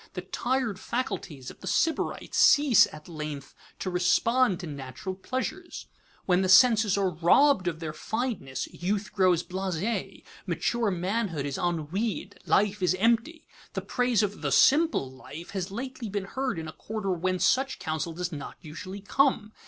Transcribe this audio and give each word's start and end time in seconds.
The 0.13 0.21
tired 0.21 0.79
faculties 0.79 1.51
of 1.51 1.59
the 1.59 1.67
Sybarite 1.67 2.33
cease 2.33 2.87
at 2.91 3.07
length 3.07 3.53
to 3.77 3.91
respond 3.91 4.59
to 4.61 4.65
natural 4.65 5.13
pleasures. 5.13 5.85
When 6.25 6.41
the 6.41 6.49
senses 6.49 6.97
are 6.97 7.11
robbed 7.11 7.67
of 7.67 7.79
their 7.79 7.93
fineness, 7.93 8.65
youth 8.73 9.13
grows 9.13 9.43
blasé, 9.43 10.23
mature 10.47 10.89
manhood 10.89 11.45
is 11.45 11.59
ennuied, 11.59 12.33
life 12.47 12.81
is 12.81 12.95
empty. 12.95 13.47
The 13.73 13.81
praise 13.81 14.23
of 14.23 14.41
"the 14.41 14.51
simple 14.51 15.11
life" 15.11 15.51
has 15.51 15.69
lately 15.69 16.09
been 16.09 16.25
heard 16.25 16.57
in 16.57 16.67
a 16.67 16.73
quarter 16.73 17.11
whence 17.11 17.45
such 17.45 17.77
counsel 17.77 18.13
does 18.13 18.31
not 18.31 18.55
usually 18.61 19.01
come. 19.01 19.53